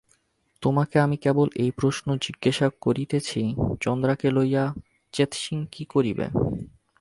[0.63, 3.41] তোমাকে আমি কেবল এই প্রশ্ন জিজ্ঞাসা করিতেছি,
[3.81, 4.63] চন্দ্রাকে লইয়া
[5.13, 6.25] চেৎসিং কী করিবে?